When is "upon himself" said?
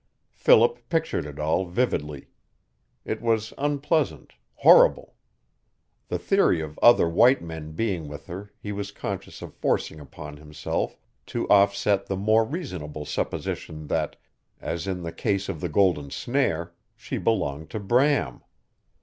9.99-10.97